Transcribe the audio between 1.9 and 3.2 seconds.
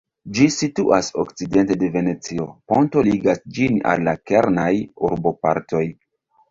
Venecio; ponto